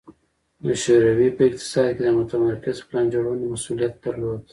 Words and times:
د 0.63 0.65
شوروي 0.83 1.29
په 1.37 1.41
اقتصاد 1.49 1.89
کې 1.95 2.01
د 2.03 2.07
متمرکزې 2.19 2.83
پلان 2.89 3.05
جوړونې 3.13 3.45
مسوولیت 3.53 3.93
درلود 4.03 4.41